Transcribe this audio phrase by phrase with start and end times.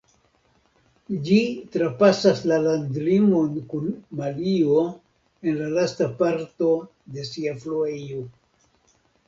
[1.27, 1.35] Ĝi
[1.75, 3.93] trapasas la landimon kun
[4.23, 4.81] Malio
[5.53, 6.73] en la lasta parto
[7.19, 8.29] de sia fluejo.